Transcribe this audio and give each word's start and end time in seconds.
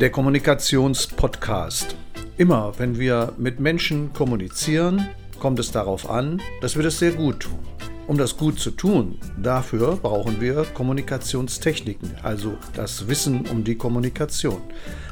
Der 0.00 0.10
Kommunikationspodcast. 0.10 1.96
Immer 2.36 2.72
wenn 2.78 3.00
wir 3.00 3.32
mit 3.36 3.58
Menschen 3.58 4.12
kommunizieren, 4.12 5.08
kommt 5.40 5.58
es 5.58 5.72
darauf 5.72 6.08
an, 6.08 6.40
dass 6.60 6.76
wir 6.76 6.84
das 6.84 7.00
sehr 7.00 7.10
gut 7.10 7.40
tun. 7.40 7.58
Um 8.06 8.16
das 8.16 8.36
gut 8.36 8.60
zu 8.60 8.70
tun, 8.70 9.18
dafür 9.42 9.96
brauchen 9.96 10.40
wir 10.40 10.66
Kommunikationstechniken, 10.72 12.14
also 12.22 12.56
das 12.76 13.08
Wissen 13.08 13.44
um 13.48 13.64
die 13.64 13.74
Kommunikation. 13.74 14.62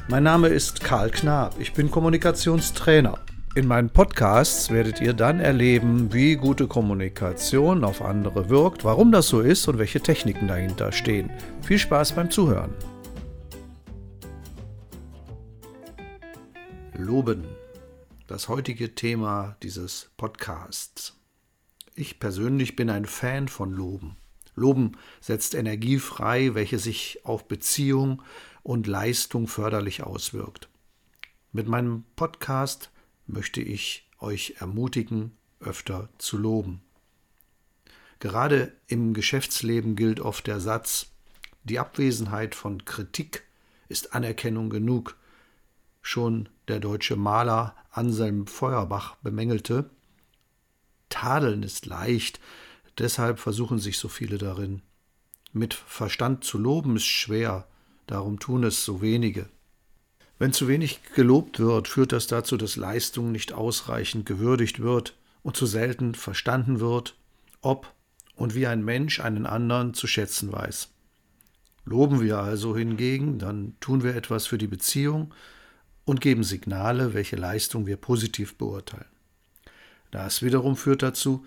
Mein 0.07 0.23
Name 0.23 0.47
ist 0.47 0.81
Karl 0.81 1.09
Knab, 1.09 1.55
ich 1.59 1.73
bin 1.73 1.91
Kommunikationstrainer. 1.91 3.19
In 3.55 3.67
meinen 3.67 3.89
Podcasts 3.89 4.71
werdet 4.71 5.01
ihr 5.01 5.11
dann 5.11 5.41
erleben, 5.41 6.13
wie 6.13 6.37
gute 6.37 6.65
Kommunikation 6.65 7.83
auf 7.83 8.01
andere 8.01 8.49
wirkt, 8.49 8.85
warum 8.85 9.11
das 9.11 9.27
so 9.27 9.41
ist 9.41 9.67
und 9.67 9.79
welche 9.79 9.99
Techniken 9.99 10.47
dahinter 10.47 10.93
stehen. 10.93 11.29
Viel 11.61 11.77
Spaß 11.77 12.13
beim 12.13 12.31
Zuhören. 12.31 12.73
Loben. 17.07 17.45
Das 18.27 18.49
heutige 18.49 18.93
Thema 18.93 19.55
dieses 19.63 20.11
Podcasts. 20.17 21.15
Ich 21.95 22.19
persönlich 22.19 22.75
bin 22.75 22.89
ein 22.89 23.05
Fan 23.05 23.47
von 23.47 23.71
Loben. 23.71 24.17
Loben 24.55 24.97
setzt 25.21 25.55
Energie 25.55 25.99
frei, 25.99 26.53
welche 26.53 26.79
sich 26.79 27.21
auf 27.23 27.47
Beziehung 27.47 28.21
und 28.61 28.87
Leistung 28.87 29.47
förderlich 29.47 30.03
auswirkt. 30.03 30.67
Mit 31.53 31.69
meinem 31.69 32.03
Podcast 32.17 32.91
möchte 33.25 33.61
ich 33.61 34.09
euch 34.19 34.55
ermutigen, 34.59 35.31
öfter 35.61 36.09
zu 36.17 36.37
loben. 36.37 36.81
Gerade 38.19 38.73
im 38.87 39.13
Geschäftsleben 39.13 39.95
gilt 39.95 40.19
oft 40.19 40.45
der 40.45 40.59
Satz, 40.59 41.13
die 41.63 41.79
Abwesenheit 41.79 42.53
von 42.53 42.83
Kritik 42.83 43.45
ist 43.87 44.13
Anerkennung 44.13 44.69
genug. 44.69 45.15
Schon 46.09 46.47
der 46.69 46.79
deutsche 46.79 47.17
Maler 47.17 47.75
Anselm 47.91 48.47
Feuerbach 48.47 49.17
bemängelte, 49.23 49.89
Tadeln 51.09 51.63
ist 51.63 51.85
leicht, 51.85 52.39
deshalb 52.97 53.39
versuchen 53.39 53.77
sich 53.77 53.97
so 53.97 54.07
viele 54.07 54.37
darin. 54.37 54.81
Mit 55.51 55.73
Verstand 55.73 56.45
zu 56.45 56.59
loben 56.59 56.95
ist 56.95 57.07
schwer, 57.07 57.67
darum 58.05 58.39
tun 58.39 58.63
es 58.63 58.85
so 58.85 59.01
wenige. 59.01 59.49
Wenn 60.39 60.53
zu 60.53 60.69
wenig 60.69 61.01
gelobt 61.13 61.59
wird, 61.59 61.89
führt 61.89 62.13
das 62.13 62.27
dazu, 62.27 62.55
dass 62.55 62.77
Leistung 62.77 63.33
nicht 63.33 63.51
ausreichend 63.51 64.25
gewürdigt 64.25 64.79
wird 64.79 65.13
und 65.43 65.57
zu 65.57 65.65
selten 65.65 66.15
verstanden 66.15 66.79
wird, 66.79 67.17
ob 67.59 67.93
und 68.33 68.55
wie 68.55 68.65
ein 68.65 68.85
Mensch 68.85 69.19
einen 69.19 69.45
anderen 69.45 69.93
zu 69.93 70.07
schätzen 70.07 70.53
weiß. 70.53 70.87
Loben 71.83 72.21
wir 72.21 72.39
also 72.39 72.77
hingegen, 72.77 73.39
dann 73.39 73.75
tun 73.81 74.03
wir 74.03 74.15
etwas 74.15 74.47
für 74.47 74.57
die 74.57 74.67
Beziehung 74.67 75.33
und 76.07 76.21
geben 76.21 76.43
Signale, 76.43 77.13
welche 77.13 77.35
Leistung 77.35 77.85
wir 77.85 77.97
positiv 77.97 78.57
beurteilen. 78.57 79.05
Das 80.09 80.41
wiederum 80.41 80.77
führt 80.77 81.03
dazu, 81.03 81.45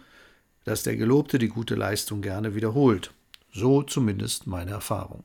dass 0.64 0.82
der 0.82 0.96
Gelobte 0.96 1.38
die 1.38 1.48
gute 1.48 1.74
Leistung 1.74 2.20
gerne 2.20 2.54
wiederholt. 2.54 3.12
So 3.52 3.82
zumindest 3.82 4.46
meine 4.46 4.72
Erfahrung. 4.72 5.24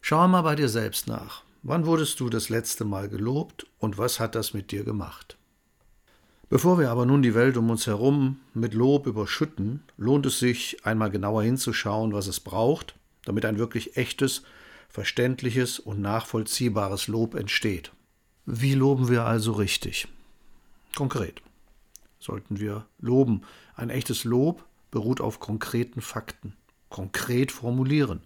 Schau 0.00 0.26
mal 0.28 0.42
bei 0.42 0.54
dir 0.54 0.68
selbst 0.68 1.08
nach. 1.08 1.42
Wann 1.64 1.86
wurdest 1.86 2.20
du 2.20 2.30
das 2.30 2.50
letzte 2.50 2.84
Mal 2.84 3.08
gelobt 3.08 3.66
und 3.80 3.98
was 3.98 4.20
hat 4.20 4.36
das 4.36 4.54
mit 4.54 4.70
dir 4.70 4.84
gemacht? 4.84 5.36
Bevor 6.48 6.78
wir 6.78 6.90
aber 6.90 7.04
nun 7.04 7.20
die 7.20 7.34
Welt 7.34 7.56
um 7.56 7.68
uns 7.70 7.88
herum 7.88 8.38
mit 8.54 8.74
Lob 8.74 9.08
überschütten, 9.08 9.82
lohnt 9.96 10.24
es 10.24 10.38
sich, 10.38 10.86
einmal 10.86 11.10
genauer 11.10 11.42
hinzuschauen, 11.42 12.12
was 12.12 12.28
es 12.28 12.38
braucht, 12.38 12.94
damit 13.24 13.44
ein 13.44 13.58
wirklich 13.58 13.96
echtes, 13.96 14.44
verständliches 14.88 15.80
und 15.80 16.00
nachvollziehbares 16.00 17.08
Lob 17.08 17.34
entsteht. 17.34 17.90
Wie 18.50 18.72
loben 18.72 19.10
wir 19.10 19.26
also 19.26 19.52
richtig? 19.52 20.08
Konkret 20.96 21.42
sollten 22.18 22.58
wir 22.58 22.86
loben. 22.98 23.42
Ein 23.74 23.90
echtes 23.90 24.24
Lob 24.24 24.64
beruht 24.90 25.20
auf 25.20 25.38
konkreten 25.38 26.00
Fakten. 26.00 26.56
Konkret 26.88 27.52
formulieren. 27.52 28.22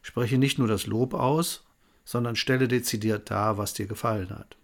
Spreche 0.00 0.38
nicht 0.38 0.58
nur 0.58 0.66
das 0.66 0.86
Lob 0.86 1.12
aus, 1.12 1.66
sondern 2.06 2.36
stelle 2.36 2.68
dezidiert 2.68 3.30
dar, 3.30 3.58
was 3.58 3.74
dir 3.74 3.86
gefallen 3.86 4.30
hat. 4.30 4.56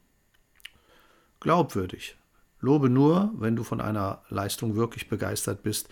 Glaubwürdig. 1.40 2.16
Lobe 2.60 2.88
nur, 2.88 3.34
wenn 3.36 3.54
du 3.54 3.64
von 3.64 3.82
einer 3.82 4.22
Leistung 4.30 4.76
wirklich 4.76 5.10
begeistert 5.10 5.62
bist. 5.62 5.90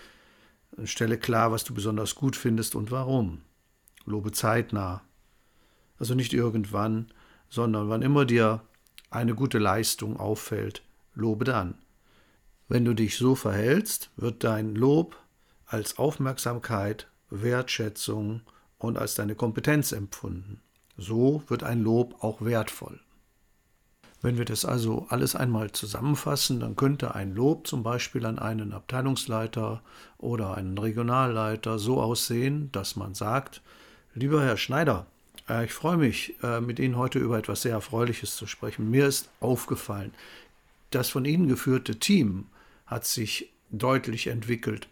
Stelle 0.84 1.18
klar, 1.18 1.52
was 1.52 1.64
du 1.64 1.74
besonders 1.74 2.14
gut 2.14 2.36
findest 2.36 2.74
und 2.74 2.90
warum. 2.90 3.42
Lobe 4.06 4.32
zeitnah. 4.32 5.02
Also 5.98 6.14
nicht 6.14 6.32
irgendwann, 6.32 7.12
sondern 7.50 7.90
wann 7.90 8.00
immer 8.00 8.24
dir 8.24 8.62
eine 9.14 9.34
gute 9.34 9.58
Leistung 9.58 10.18
auffällt, 10.18 10.82
lobe 11.14 11.44
dann. 11.44 11.78
Wenn 12.68 12.84
du 12.84 12.94
dich 12.94 13.16
so 13.16 13.34
verhältst, 13.34 14.10
wird 14.16 14.44
dein 14.44 14.74
Lob 14.74 15.16
als 15.66 15.98
Aufmerksamkeit, 15.98 17.08
Wertschätzung 17.30 18.42
und 18.78 18.98
als 18.98 19.14
deine 19.14 19.34
Kompetenz 19.34 19.92
empfunden. 19.92 20.60
So 20.96 21.42
wird 21.48 21.62
ein 21.62 21.82
Lob 21.82 22.22
auch 22.22 22.42
wertvoll. 22.42 23.00
Wenn 24.22 24.38
wir 24.38 24.46
das 24.46 24.64
also 24.64 25.06
alles 25.10 25.36
einmal 25.36 25.72
zusammenfassen, 25.72 26.58
dann 26.58 26.76
könnte 26.76 27.14
ein 27.14 27.34
Lob 27.34 27.66
zum 27.66 27.82
Beispiel 27.82 28.24
an 28.24 28.38
einen 28.38 28.72
Abteilungsleiter 28.72 29.82
oder 30.16 30.56
einen 30.56 30.78
Regionalleiter 30.78 31.78
so 31.78 32.00
aussehen, 32.00 32.72
dass 32.72 32.96
man 32.96 33.14
sagt, 33.14 33.60
lieber 34.14 34.42
Herr 34.42 34.56
Schneider, 34.56 35.06
ich 35.64 35.72
freue 35.72 35.96
mich, 35.96 36.34
äh, 36.42 36.60
mit 36.60 36.78
Ihnen 36.78 36.96
heute 36.96 37.18
über 37.18 37.38
etwas 37.38 37.62
sehr 37.62 37.72
Erfreuliches 37.72 38.36
zu 38.36 38.46
sprechen. 38.46 38.90
Mir 38.90 39.06
ist 39.06 39.28
aufgefallen, 39.40 40.12
das 40.90 41.10
von 41.10 41.24
Ihnen 41.24 41.48
geführte 41.48 41.98
Team 41.98 42.46
hat 42.86 43.04
sich 43.04 43.50
deutlich 43.70 44.28
entwickelt. 44.28 44.88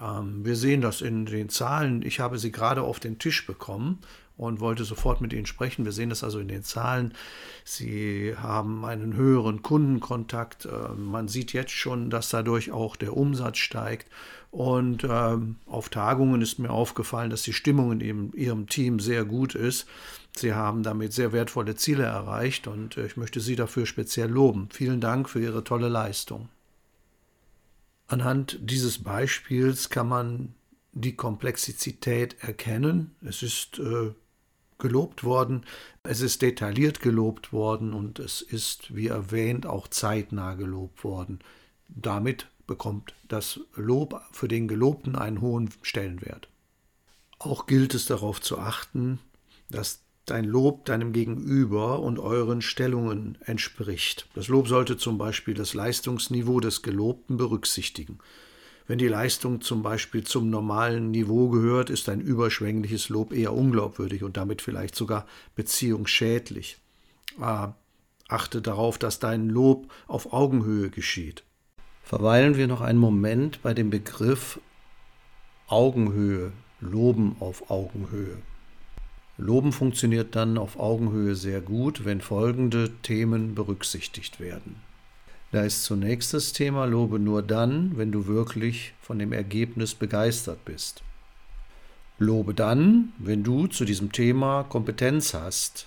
Ähm, 0.00 0.44
wir 0.44 0.56
sehen 0.56 0.80
das 0.80 1.00
in 1.00 1.26
den 1.26 1.48
Zahlen. 1.48 2.02
Ich 2.02 2.20
habe 2.20 2.38
sie 2.38 2.50
gerade 2.50 2.82
auf 2.82 3.00
den 3.00 3.18
Tisch 3.18 3.46
bekommen 3.46 3.98
und 4.36 4.60
wollte 4.60 4.84
sofort 4.84 5.20
mit 5.20 5.32
Ihnen 5.32 5.46
sprechen. 5.46 5.84
Wir 5.84 5.92
sehen 5.92 6.10
das 6.10 6.24
also 6.24 6.38
in 6.38 6.48
den 6.48 6.62
Zahlen. 6.62 7.14
Sie 7.64 8.34
haben 8.36 8.84
einen 8.84 9.14
höheren 9.14 9.62
Kundenkontakt. 9.62 10.66
Ähm, 10.66 11.04
man 11.04 11.28
sieht 11.28 11.52
jetzt 11.52 11.72
schon, 11.72 12.10
dass 12.10 12.30
dadurch 12.30 12.72
auch 12.72 12.96
der 12.96 13.16
Umsatz 13.16 13.58
steigt. 13.58 14.10
Und 14.50 15.04
ähm, 15.08 15.56
auf 15.66 15.88
Tagungen 15.88 16.42
ist 16.42 16.58
mir 16.58 16.70
aufgefallen, 16.70 17.30
dass 17.30 17.42
die 17.42 17.54
Stimmung 17.54 18.00
in 18.00 18.32
Ihrem 18.34 18.66
Team 18.68 19.00
sehr 19.00 19.24
gut 19.24 19.54
ist. 19.54 19.86
Sie 20.36 20.54
haben 20.54 20.82
damit 20.82 21.12
sehr 21.12 21.32
wertvolle 21.32 21.74
Ziele 21.76 22.04
erreicht 22.04 22.66
und 22.66 22.96
äh, 22.96 23.06
ich 23.06 23.16
möchte 23.16 23.40
Sie 23.40 23.56
dafür 23.56 23.86
speziell 23.86 24.30
loben. 24.30 24.68
Vielen 24.70 25.00
Dank 25.00 25.28
für 25.28 25.40
Ihre 25.40 25.64
tolle 25.64 25.88
Leistung. 25.88 26.48
Anhand 28.08 28.58
dieses 28.60 29.02
Beispiels 29.02 29.88
kann 29.88 30.08
man 30.08 30.54
die 30.92 31.16
Komplexität 31.16 32.36
erkennen. 32.40 33.14
Es 33.22 33.42
ist 33.42 33.78
äh, 33.78 34.12
gelobt 34.82 35.24
worden, 35.24 35.64
es 36.02 36.20
ist 36.20 36.42
detailliert 36.42 37.00
gelobt 37.00 37.52
worden 37.52 37.94
und 37.94 38.18
es 38.18 38.42
ist, 38.42 38.94
wie 38.94 39.06
erwähnt, 39.06 39.64
auch 39.64 39.88
zeitnah 39.88 40.54
gelobt 40.54 41.04
worden. 41.04 41.38
Damit 41.88 42.48
bekommt 42.66 43.14
das 43.28 43.60
Lob 43.74 44.20
für 44.32 44.48
den 44.48 44.68
Gelobten 44.68 45.16
einen 45.16 45.40
hohen 45.40 45.70
Stellenwert. 45.80 46.48
Auch 47.38 47.66
gilt 47.66 47.94
es 47.94 48.06
darauf 48.06 48.40
zu 48.40 48.58
achten, 48.58 49.18
dass 49.70 50.02
dein 50.26 50.44
Lob 50.44 50.84
deinem 50.84 51.12
Gegenüber 51.12 52.00
und 52.00 52.18
euren 52.18 52.62
Stellungen 52.62 53.38
entspricht. 53.44 54.28
Das 54.34 54.48
Lob 54.48 54.68
sollte 54.68 54.96
zum 54.96 55.18
Beispiel 55.18 55.54
das 55.54 55.74
Leistungsniveau 55.74 56.60
des 56.60 56.82
Gelobten 56.82 57.36
berücksichtigen. 57.36 58.18
Wenn 58.86 58.98
die 58.98 59.08
Leistung 59.08 59.60
zum 59.60 59.82
Beispiel 59.82 60.24
zum 60.24 60.50
normalen 60.50 61.10
Niveau 61.10 61.48
gehört, 61.48 61.90
ist 61.90 62.08
ein 62.08 62.20
überschwängliches 62.20 63.08
Lob 63.08 63.32
eher 63.32 63.52
unglaubwürdig 63.52 64.24
und 64.24 64.36
damit 64.36 64.60
vielleicht 64.60 64.96
sogar 64.96 65.26
beziehungsschädlich. 65.54 66.78
Ah, 67.40 67.72
achte 68.28 68.60
darauf, 68.60 68.98
dass 68.98 69.18
dein 69.18 69.48
Lob 69.48 69.90
auf 70.08 70.32
Augenhöhe 70.32 70.90
geschieht. 70.90 71.44
Verweilen 72.02 72.56
wir 72.56 72.66
noch 72.66 72.80
einen 72.80 72.98
Moment 72.98 73.62
bei 73.62 73.74
dem 73.74 73.90
Begriff 73.90 74.60
Augenhöhe, 75.68 76.52
Loben 76.80 77.36
auf 77.38 77.70
Augenhöhe. 77.70 78.38
Loben 79.38 79.72
funktioniert 79.72 80.36
dann 80.36 80.58
auf 80.58 80.78
Augenhöhe 80.78 81.34
sehr 81.34 81.60
gut, 81.60 82.04
wenn 82.04 82.20
folgende 82.20 82.90
Themen 83.02 83.54
berücksichtigt 83.54 84.40
werden. 84.40 84.76
Da 85.52 85.62
ist 85.64 85.84
zunächst 85.84 86.32
das 86.32 86.54
Thema 86.54 86.86
Lobe 86.86 87.18
nur 87.18 87.42
dann, 87.42 87.98
wenn 87.98 88.10
du 88.10 88.26
wirklich 88.26 88.94
von 89.02 89.18
dem 89.18 89.32
Ergebnis 89.32 89.94
begeistert 89.94 90.64
bist. 90.64 91.02
Lobe 92.18 92.54
dann, 92.54 93.12
wenn 93.18 93.42
du 93.44 93.66
zu 93.66 93.84
diesem 93.84 94.12
Thema 94.12 94.62
Kompetenz 94.64 95.34
hast 95.34 95.86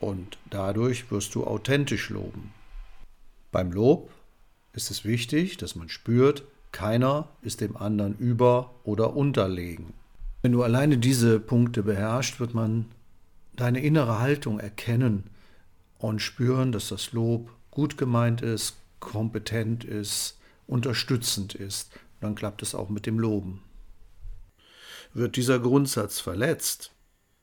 und 0.00 0.36
dadurch 0.50 1.12
wirst 1.12 1.36
du 1.36 1.44
authentisch 1.44 2.10
loben. 2.10 2.52
Beim 3.52 3.70
Lob 3.70 4.10
ist 4.72 4.90
es 4.90 5.04
wichtig, 5.04 5.58
dass 5.58 5.76
man 5.76 5.88
spürt, 5.88 6.42
keiner 6.72 7.28
ist 7.40 7.60
dem 7.60 7.76
anderen 7.76 8.16
über 8.18 8.74
oder 8.82 9.14
unterlegen. 9.14 9.92
Wenn 10.42 10.50
du 10.50 10.64
alleine 10.64 10.98
diese 10.98 11.38
Punkte 11.38 11.84
beherrschst, 11.84 12.40
wird 12.40 12.52
man 12.52 12.86
deine 13.54 13.78
innere 13.78 14.18
Haltung 14.18 14.58
erkennen 14.58 15.30
und 15.98 16.20
spüren, 16.20 16.72
dass 16.72 16.88
das 16.88 17.12
Lob 17.12 17.48
gut 17.70 17.96
gemeint 17.96 18.42
ist, 18.42 18.76
kompetent 19.04 19.84
ist, 19.84 20.38
unterstützend 20.66 21.54
ist. 21.54 21.92
Dann 22.20 22.34
klappt 22.34 22.62
es 22.62 22.74
auch 22.74 22.88
mit 22.88 23.06
dem 23.06 23.18
Loben. 23.18 23.62
Wird 25.12 25.36
dieser 25.36 25.60
Grundsatz 25.60 26.18
verletzt, 26.18 26.90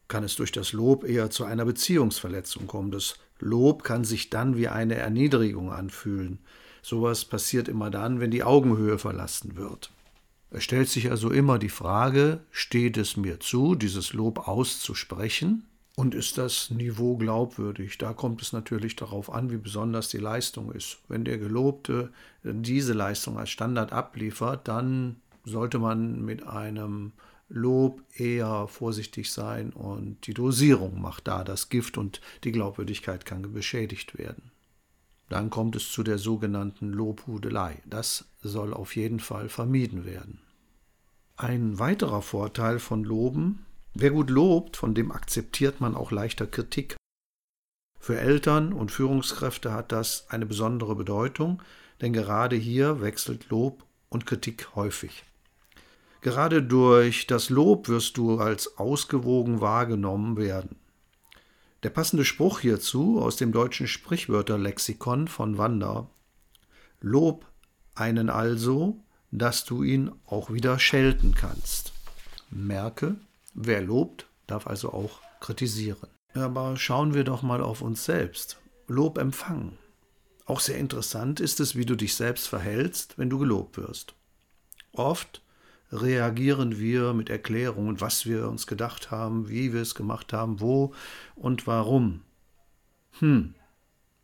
kann 0.09 0.25
es 0.25 0.35
durch 0.35 0.51
das 0.51 0.73
Lob 0.73 1.05
eher 1.05 1.29
zu 1.29 1.45
einer 1.45 1.63
Beziehungsverletzung 1.63 2.67
kommen. 2.67 2.91
Das 2.91 3.15
Lob 3.39 3.83
kann 3.83 4.03
sich 4.03 4.29
dann 4.29 4.57
wie 4.57 4.67
eine 4.67 4.95
Erniedrigung 4.95 5.71
anfühlen. 5.71 6.39
Sowas 6.81 7.23
passiert 7.23 7.69
immer 7.69 7.89
dann, 7.89 8.19
wenn 8.19 8.31
die 8.31 8.43
Augenhöhe 8.43 8.97
verlassen 8.97 9.55
wird. 9.55 9.91
Es 10.49 10.65
stellt 10.65 10.89
sich 10.89 11.09
also 11.09 11.29
immer 11.29 11.59
die 11.59 11.69
Frage, 11.69 12.41
steht 12.51 12.97
es 12.97 13.15
mir 13.15 13.39
zu, 13.39 13.75
dieses 13.75 14.11
Lob 14.11 14.49
auszusprechen? 14.49 15.65
Und 15.95 16.15
ist 16.15 16.37
das 16.37 16.69
Niveau 16.69 17.17
glaubwürdig? 17.17 17.97
Da 17.97 18.13
kommt 18.13 18.41
es 18.41 18.53
natürlich 18.53 18.95
darauf 18.95 19.31
an, 19.31 19.51
wie 19.51 19.57
besonders 19.57 20.07
die 20.07 20.17
Leistung 20.17 20.71
ist. 20.71 20.99
Wenn 21.09 21.25
der 21.25 21.37
Gelobte 21.37 22.11
diese 22.43 22.93
Leistung 22.93 23.37
als 23.37 23.49
Standard 23.49 23.91
abliefert, 23.91 24.67
dann 24.67 25.17
sollte 25.43 25.79
man 25.79 26.23
mit 26.23 26.47
einem 26.47 27.11
Lob 27.49 28.01
eher 28.15 28.67
vorsichtig 28.69 29.31
sein 29.31 29.71
und 29.71 30.25
die 30.25 30.33
Dosierung 30.33 31.01
macht 31.01 31.27
da 31.27 31.43
das 31.43 31.67
Gift 31.67 31.97
und 31.97 32.21
die 32.45 32.53
Glaubwürdigkeit 32.53 33.25
kann 33.25 33.51
beschädigt 33.51 34.17
werden. 34.17 34.51
Dann 35.27 35.49
kommt 35.49 35.75
es 35.75 35.91
zu 35.91 36.03
der 36.03 36.17
sogenannten 36.17 36.91
Lobhudelei. 36.91 37.81
Das 37.85 38.25
soll 38.41 38.73
auf 38.73 38.95
jeden 38.95 39.19
Fall 39.19 39.49
vermieden 39.49 40.05
werden. 40.05 40.39
Ein 41.35 41.79
weiterer 41.79 42.21
Vorteil 42.21 42.79
von 42.79 43.03
Loben, 43.03 43.65
wer 43.93 44.11
gut 44.11 44.29
lobt, 44.29 44.77
von 44.77 44.93
dem 44.93 45.11
akzeptiert 45.11 45.81
man 45.81 45.95
auch 45.95 46.11
leichter 46.11 46.47
Kritik. 46.47 46.95
Für 47.99 48.19
Eltern 48.19 48.73
und 48.73 48.91
Führungskräfte 48.91 49.73
hat 49.73 49.91
das 49.91 50.29
eine 50.29 50.45
besondere 50.45 50.95
Bedeutung, 50.95 51.61
denn 52.01 52.13
gerade 52.13 52.55
hier 52.55 53.01
wechselt 53.01 53.49
Lob 53.49 53.83
und 54.09 54.25
Kritik 54.25 54.75
häufig. 54.75 55.23
Gerade 56.21 56.61
durch 56.61 57.27
das 57.27 57.49
Lob 57.49 57.87
wirst 57.87 58.17
du 58.17 58.39
als 58.39 58.77
ausgewogen 58.77 59.61
wahrgenommen 59.61 60.37
werden. 60.37 60.77
Der 61.83 61.89
passende 61.89 62.25
Spruch 62.25 62.59
hierzu 62.59 63.19
aus 63.19 63.37
dem 63.37 63.51
deutschen 63.51 63.87
Sprichwörterlexikon 63.87 65.27
von 65.27 65.57
Wander 65.57 66.09
Lob 67.01 67.47
einen 67.95 68.29
also, 68.29 69.03
dass 69.31 69.65
du 69.65 69.81
ihn 69.81 70.11
auch 70.27 70.51
wieder 70.51 70.77
schelten 70.77 71.33
kannst. 71.33 71.93
Merke, 72.51 73.15
wer 73.53 73.81
lobt, 73.81 74.27
darf 74.47 74.67
also 74.67 74.91
auch 74.91 75.19
kritisieren. 75.39 76.09
Aber 76.33 76.77
schauen 76.77 77.13
wir 77.13 77.23
doch 77.23 77.41
mal 77.41 77.61
auf 77.61 77.81
uns 77.81 78.05
selbst. 78.05 78.59
Lob 78.87 79.17
empfangen. 79.17 79.77
Auch 80.45 80.59
sehr 80.59 80.77
interessant 80.77 81.39
ist 81.39 81.59
es, 81.59 81.75
wie 81.75 81.85
du 81.85 81.95
dich 81.95 82.15
selbst 82.15 82.47
verhältst, 82.47 83.17
wenn 83.17 83.29
du 83.29 83.39
gelobt 83.39 83.77
wirst. 83.77 84.15
Oft 84.93 85.41
reagieren 85.91 86.77
wir 86.77 87.13
mit 87.13 87.29
Erklärungen, 87.29 88.01
was 88.01 88.25
wir 88.25 88.47
uns 88.47 88.67
gedacht 88.67 89.11
haben, 89.11 89.49
wie 89.49 89.73
wir 89.73 89.81
es 89.81 89.95
gemacht 89.95 90.33
haben, 90.33 90.59
wo 90.59 90.93
und 91.35 91.67
warum. 91.67 92.21
Hm, 93.19 93.55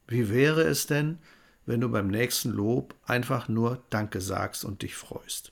wie 0.07 0.30
wäre 0.30 0.63
es 0.63 0.88
denn, 0.88 1.19
wenn 1.65 1.81
du 1.81 1.89
beim 1.89 2.07
nächsten 2.07 2.51
Lob 2.51 2.95
einfach 3.06 3.50
nur 3.50 3.83
Danke 3.89 4.21
sagst 4.21 4.63
und 4.63 4.81
dich 4.81 4.95
freust? 4.95 5.51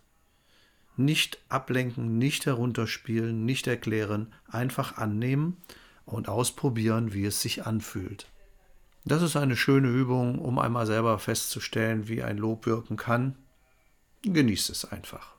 Nicht 0.98 1.40
ablenken, 1.50 2.18
nicht 2.18 2.46
herunterspielen, 2.46 3.46
nicht 3.46 3.68
erklären, 3.68 4.34
einfach 4.48 4.98
annehmen 4.98 5.58
und 6.06 6.30
ausprobieren, 6.30 7.14
wie 7.14 7.26
es 7.26 7.42
sich 7.42 7.66
anfühlt. 7.66 8.28
Das 9.04 9.22
ist 9.22 9.36
eine 9.36 9.56
schöne 9.56 9.90
Übung, 9.90 10.40
um 10.40 10.58
einmal 10.58 10.86
selber 10.88 11.20
festzustellen, 11.20 12.08
wie 12.08 12.24
ein 12.24 12.38
Lob 12.38 12.66
wirken 12.66 12.98
kann. 12.98 13.36
Genießt 14.24 14.72
es 14.72 14.86
einfach. 14.86 15.36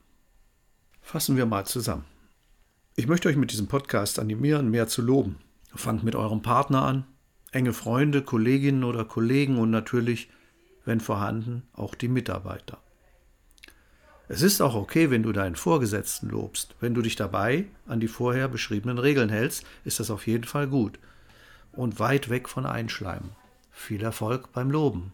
Fassen 1.02 1.36
wir 1.36 1.46
mal 1.46 1.66
zusammen. 1.66 2.04
Ich 2.94 3.08
möchte 3.08 3.28
euch 3.28 3.36
mit 3.36 3.52
diesem 3.52 3.66
Podcast 3.66 4.18
animieren, 4.18 4.70
mehr 4.70 4.88
zu 4.88 5.02
loben. 5.02 5.36
Fangt 5.74 6.04
mit 6.04 6.14
eurem 6.14 6.42
Partner 6.42 6.82
an, 6.82 7.04
enge 7.50 7.72
Freunde, 7.72 8.22
Kolleginnen 8.22 8.84
oder 8.84 9.04
Kollegen 9.04 9.58
und 9.58 9.70
natürlich, 9.70 10.30
wenn 10.84 11.00
vorhanden, 11.00 11.64
auch 11.72 11.94
die 11.94 12.08
Mitarbeiter. 12.08 12.78
Es 14.28 14.42
ist 14.42 14.60
auch 14.60 14.74
okay, 14.74 15.10
wenn 15.10 15.22
du 15.22 15.32
deinen 15.32 15.54
Vorgesetzten 15.54 16.28
lobst. 16.28 16.74
Wenn 16.80 16.94
du 16.94 17.02
dich 17.02 17.14
dabei 17.14 17.66
an 17.86 18.00
die 18.00 18.08
vorher 18.08 18.48
beschriebenen 18.48 18.98
Regeln 18.98 19.28
hältst, 19.28 19.64
ist 19.84 20.00
das 20.00 20.10
auf 20.10 20.26
jeden 20.26 20.44
Fall 20.44 20.66
gut. 20.66 20.98
Und 21.72 22.00
weit 22.00 22.28
weg 22.28 22.48
von 22.48 22.66
Einschleimen. 22.66 23.30
Viel 23.70 24.02
Erfolg 24.02 24.52
beim 24.52 24.70
Loben. 24.70 25.12